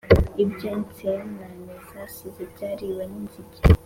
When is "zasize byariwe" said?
1.89-3.03